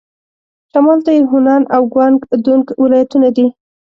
[0.71, 3.47] شمال ته یې هونان او ګوانګ دونګ ولايتونه دي.